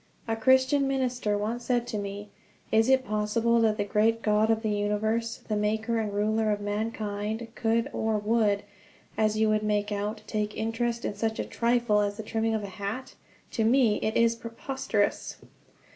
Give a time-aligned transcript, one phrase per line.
[0.27, 2.31] A Christian minister once said to me:
[2.71, 6.59] "Is it possible that the great God of the universe, the Maker and Ruler of
[6.59, 8.63] mankind, could or would,
[9.15, 12.63] as you would make out, take interest in such a trifle as the trimming of
[12.63, 13.13] a hat!
[13.51, 15.37] To me it is preposterous!"